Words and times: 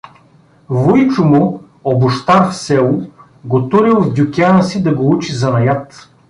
Вуйчо 0.69 1.23
му, 1.25 1.63
обущар 1.83 2.49
в 2.49 2.55
село, 2.55 3.03
го 3.45 3.69
турил 3.69 4.01
в 4.01 4.13
дюкяна 4.13 4.63
си 4.63 4.83
да 4.83 4.95
го 4.95 5.09
учи 5.11 5.33
занаят. 5.35 6.07